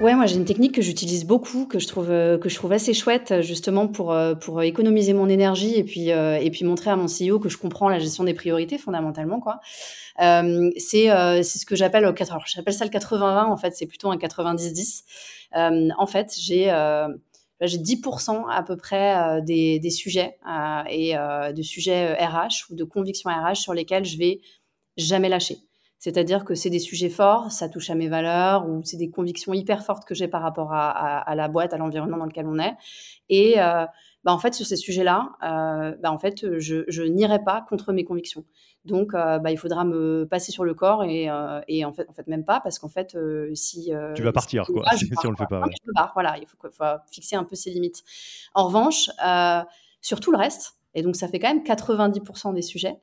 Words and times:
Ouais, 0.00 0.14
moi 0.14 0.24
j'ai 0.24 0.36
une 0.36 0.46
technique 0.46 0.74
que 0.74 0.80
j'utilise 0.80 1.26
beaucoup, 1.26 1.66
que 1.66 1.78
je 1.78 1.86
trouve 1.86 2.10
euh, 2.10 2.38
que 2.38 2.48
je 2.48 2.54
trouve 2.54 2.72
assez 2.72 2.94
chouette 2.94 3.42
justement 3.42 3.86
pour 3.86 4.12
euh, 4.12 4.34
pour 4.34 4.62
économiser 4.62 5.12
mon 5.12 5.28
énergie 5.28 5.74
et 5.74 5.84
puis 5.84 6.10
euh, 6.10 6.38
et 6.40 6.50
puis 6.50 6.64
montrer 6.64 6.88
à 6.88 6.96
mon 6.96 7.04
CEO 7.04 7.38
que 7.38 7.50
je 7.50 7.58
comprends 7.58 7.90
la 7.90 7.98
gestion 7.98 8.24
des 8.24 8.32
priorités 8.32 8.78
fondamentalement 8.78 9.40
quoi. 9.40 9.60
c'est 10.18 11.08
c'est 11.42 11.58
ce 11.58 11.66
que 11.66 11.76
j'appelle 11.76 12.06
alors 12.06 12.16
j'appelle 12.46 12.72
ça 12.72 12.86
le 12.86 12.90
80-20 12.90 13.44
en 13.50 13.56
fait, 13.58 13.76
c'est 13.76 13.84
plutôt 13.86 14.10
un 14.10 14.16
90-10. 14.16 15.02
en 15.54 16.06
fait, 16.06 16.34
j'ai 16.38 16.72
j'ai 17.60 17.78
10% 17.78 18.48
à 18.50 18.62
peu 18.62 18.78
près 18.78 19.42
des, 19.42 19.78
des 19.80 19.90
sujets 19.90 20.38
et 20.88 21.12
de 21.14 21.62
sujets 21.62 22.14
RH 22.14 22.70
ou 22.70 22.74
de 22.74 22.84
convictions 22.84 23.28
RH 23.28 23.56
sur 23.56 23.74
lesquels 23.74 24.06
je 24.06 24.16
vais 24.16 24.40
jamais 24.96 25.28
lâcher. 25.28 25.58
C'est-à-dire 26.00 26.46
que 26.46 26.54
c'est 26.54 26.70
des 26.70 26.78
sujets 26.78 27.10
forts, 27.10 27.52
ça 27.52 27.68
touche 27.68 27.90
à 27.90 27.94
mes 27.94 28.08
valeurs 28.08 28.66
ou 28.66 28.80
c'est 28.82 28.96
des 28.96 29.10
convictions 29.10 29.52
hyper 29.52 29.84
fortes 29.84 30.08
que 30.08 30.14
j'ai 30.14 30.28
par 30.28 30.40
rapport 30.40 30.72
à, 30.72 31.34
la 31.34 31.48
boîte, 31.48 31.74
à 31.74 31.76
l'environnement 31.76 32.16
dans 32.16 32.24
lequel 32.24 32.46
on 32.46 32.58
est. 32.58 32.72
Et 33.28 33.60
euh, 33.60 33.84
bah, 34.24 34.32
en 34.32 34.38
fait, 34.38 34.54
sur 34.54 34.64
ces 34.64 34.76
sujets-là, 34.76 35.32
euh, 35.42 35.94
bah, 36.02 36.10
en 36.10 36.18
fait, 36.18 36.58
je, 36.58 37.02
n'irai 37.02 37.44
pas 37.44 37.66
contre 37.68 37.92
mes 37.92 38.04
convictions. 38.04 38.46
Donc, 38.86 39.12
euh, 39.12 39.38
bah, 39.40 39.50
il 39.50 39.58
faudra 39.58 39.84
me 39.84 40.24
passer 40.24 40.52
sur 40.52 40.64
le 40.64 40.72
corps 40.72 41.04
et, 41.04 41.28
en 41.30 41.92
fait, 41.92 42.08
en 42.08 42.14
fait 42.14 42.26
même 42.28 42.46
pas 42.46 42.60
parce 42.60 42.78
qu'en 42.78 42.88
fait, 42.88 43.14
si 43.52 43.92
tu 44.14 44.22
vas 44.22 44.32
partir 44.32 44.64
quoi, 44.64 44.84
si, 44.96 45.06
on 45.24 45.30
le 45.30 45.36
fait 45.36 45.46
pas. 45.50 45.60
voilà, 46.14 46.38
il 46.38 46.46
faut, 46.46 46.56
faut, 46.72 46.84
fixer 47.12 47.36
un 47.36 47.44
peu 47.44 47.56
ses 47.56 47.68
limites. 47.68 48.04
En 48.54 48.64
revanche, 48.64 49.10
sur 50.00 50.18
tout 50.20 50.32
le 50.32 50.38
reste, 50.38 50.79
et 50.94 51.02
donc, 51.02 51.16
ça 51.16 51.28
fait 51.28 51.38
quand 51.38 51.52
même 51.52 51.62
90% 51.62 52.54
des 52.54 52.62
sujets. 52.62 52.96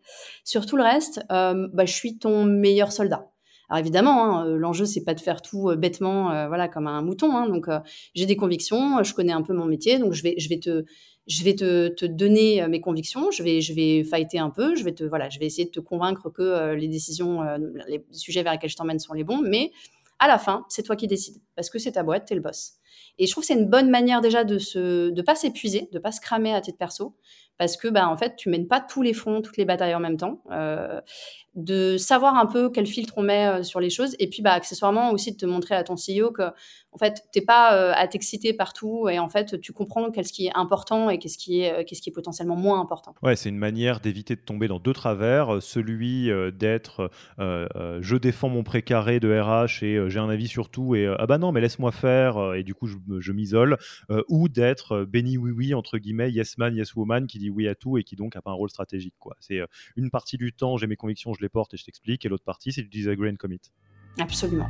Sur 0.43 0.65
tout 0.65 0.77
le 0.77 0.83
reste, 0.83 1.21
euh, 1.31 1.67
bah, 1.73 1.85
je 1.85 1.93
suis 1.93 2.17
ton 2.17 2.43
meilleur 2.43 2.91
soldat. 2.91 3.29
Alors 3.69 3.81
évidemment, 3.81 4.23
hein, 4.23 4.47
euh, 4.47 4.57
l'enjeu 4.57 4.85
c'est 4.85 5.03
pas 5.03 5.13
de 5.13 5.19
faire 5.19 5.41
tout 5.41 5.69
euh, 5.69 5.75
bêtement, 5.75 6.47
voilà, 6.47 6.69
comme 6.69 6.87
un 6.87 7.01
mouton. 7.01 7.35
Hein. 7.35 7.49
donc 7.49 7.67
j'ai 8.15 8.25
des 8.25 8.37
convictions, 8.37 9.03
je 9.03 9.13
connais 9.13 9.33
un 9.33 9.41
peu 9.41 9.53
mon 9.53 9.65
métier, 9.65 9.99
donc 9.99 10.13
je 10.13 10.23
vais, 10.23 10.35
je 10.37 10.47
vais 10.47 10.59
te, 10.59 10.85
je 11.27 11.43
vais 11.43 11.53
te, 11.53 12.05
donner 12.05 12.65
mes 12.69 12.79
convictions, 12.79 13.29
je 13.29 13.43
vais, 13.43 13.59
je 13.59 13.73
vais 13.73 14.05
fighter 14.05 14.39
un 14.39 14.51
peu, 14.51 14.75
je 14.77 14.85
vais 14.85 14.93
te, 14.93 15.03
voilà, 15.03 15.27
je 15.27 15.37
vais 15.39 15.45
essayer 15.45 15.65
de 15.65 15.71
te 15.71 15.81
convaincre 15.81 16.29
que 16.29 16.75
les 16.75 16.87
décisions, 16.87 17.41
les 17.89 18.05
sujets 18.11 18.41
vers 18.41 18.53
lesquels 18.53 18.69
je 18.69 18.77
t'emmène 18.77 18.99
sont 18.99 19.13
les 19.13 19.25
bons, 19.25 19.41
mais 19.41 19.73
à 20.19 20.27
la 20.27 20.37
fin, 20.37 20.65
c'est 20.69 20.83
toi 20.83 20.95
qui 20.95 21.07
décides 21.07 21.41
parce 21.55 21.69
que 21.69 21.79
c'est 21.79 21.93
ta 21.93 22.03
boîte, 22.03 22.25
t'es 22.25 22.35
le 22.35 22.41
boss. 22.41 22.73
Et 23.19 23.25
je 23.25 23.31
trouve 23.31 23.43
que 23.43 23.47
c'est 23.47 23.59
une 23.59 23.69
bonne 23.69 23.89
manière 23.89 24.21
déjà 24.21 24.43
de 24.43 24.59
se, 24.59 25.09
de 25.09 25.21
pas 25.21 25.35
s'épuiser, 25.35 25.89
de 25.91 25.99
pas 25.99 26.11
se 26.11 26.21
cramer 26.21 26.53
à 26.53 26.61
titre 26.61 26.77
perso, 26.77 27.15
parce 27.57 27.75
que 27.75 27.87
bah, 27.87 28.07
en 28.07 28.17
fait, 28.17 28.35
tu 28.35 28.49
mènes 28.49 28.67
pas 28.67 28.79
tous 28.79 29.01
les 29.01 29.13
fronts, 29.13 29.41
toutes 29.41 29.57
les 29.57 29.65
batailles 29.65 29.95
en 29.95 29.99
même 29.99 30.17
temps. 30.17 30.41
Euh, 30.51 31.01
de 31.55 31.97
savoir 31.97 32.35
un 32.35 32.45
peu 32.45 32.69
quel 32.69 32.85
filtre 32.85 33.15
on 33.17 33.23
met 33.23 33.47
euh, 33.47 33.63
sur 33.63 33.79
les 33.79 33.89
choses, 33.89 34.15
et 34.19 34.29
puis 34.29 34.43
bah, 34.43 34.51
accessoirement 34.51 35.09
aussi 35.09 35.31
de 35.31 35.37
te 35.37 35.45
montrer 35.47 35.73
à 35.73 35.83
ton 35.83 35.95
CEO 35.95 36.31
que 36.31 36.43
en 36.91 36.99
fait, 36.99 37.23
t'es 37.31 37.41
pas 37.41 37.75
euh, 37.75 37.93
à 37.95 38.07
t'exciter 38.07 38.53
partout, 38.53 39.09
et 39.09 39.17
en 39.17 39.29
fait, 39.29 39.59
tu 39.59 39.73
comprends 39.73 40.11
qu'est-ce 40.11 40.31
qui 40.31 40.47
est 40.47 40.51
important 40.53 41.09
et 41.09 41.17
qu'est-ce 41.17 41.37
qui 41.39 41.61
est, 41.61 41.85
qui 41.85 42.09
est 42.09 42.13
potentiellement 42.13 42.55
moins 42.55 42.79
important. 42.79 43.15
Ouais, 43.23 43.35
c'est 43.35 43.49
une 43.49 43.57
manière 43.57 43.99
d'éviter 43.99 44.35
de 44.35 44.41
tomber 44.41 44.67
dans 44.67 44.79
deux 44.79 44.93
travers, 44.93 45.61
celui 45.61 46.29
d'être 46.53 47.09
je 47.39 48.15
défends 48.15 48.49
mon 48.49 48.63
précaré 48.63 49.19
de 49.19 49.31
RH 49.31 49.83
et 49.83 50.06
j'ai 50.07 50.19
un 50.19 50.29
avis 50.29 50.47
sur 50.47 50.69
tout, 50.69 50.95
et 50.95 51.07
ah 51.07 51.25
bah 51.25 51.37
non, 51.37 51.51
mais 51.51 51.61
laisse-moi 51.61 51.91
faire, 51.91 52.53
et 52.53 52.63
du 52.63 52.73
coup, 52.73 52.87
je, 52.87 52.97
je 53.19 53.31
m'isole, 53.31 53.77
ou 54.29 54.49
d'être 54.49 55.05
béni 55.05 55.37
oui 55.37 55.51
oui 55.51 55.73
entre 55.73 55.97
guillemets, 55.97 56.31
yes 56.31 56.57
man, 56.57 56.75
yes 56.75 56.95
woman, 56.95 57.27
qui 57.27 57.39
dit 57.39 57.49
oui 57.49 57.67
à 57.67 57.75
tout 57.75 57.97
et 57.97 58.03
qui 58.03 58.15
donc 58.15 58.35
n'a 58.35 58.41
pas 58.41 58.51
un 58.51 58.55
rôle 58.55 58.69
stratégique. 58.69 59.15
Quoi. 59.19 59.35
C'est 59.39 59.59
euh, 59.59 59.67
une 59.95 60.09
partie 60.09 60.37
du 60.37 60.53
temps, 60.53 60.77
j'ai 60.77 60.87
mes 60.87 60.95
convictions, 60.95 61.33
je 61.33 61.41
les 61.41 61.49
porte 61.49 61.73
et 61.73 61.77
je 61.77 61.85
t'explique, 61.85 62.25
et 62.25 62.29
l'autre 62.29 62.45
partie, 62.45 62.71
c'est 62.71 62.83
du 62.83 62.89
disagree 62.89 63.29
and 63.29 63.35
commit. 63.35 63.61
Absolument. 64.19 64.69